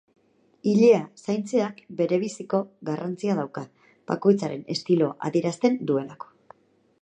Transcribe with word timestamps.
Ilea 0.69 1.01
zaintzeak 1.25 1.83
berebiziko 1.99 2.61
garrantzia 2.89 3.37
dauka, 3.41 3.63
bakoitzaren 4.13 4.65
estiloa 4.77 5.15
adierazten 5.31 5.79
duelako. 5.93 6.35